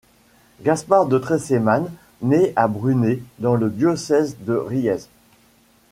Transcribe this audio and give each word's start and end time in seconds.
Gaspard 0.63 1.05
de 1.05 1.19
Tressemanes 1.19 1.85
nait 2.23 2.53
à 2.55 2.67
Brunet 2.67 3.19
dans 3.37 3.53
le 3.53 3.69
diocèse 3.69 4.35
de 4.39 4.53
Riez. 4.55 4.97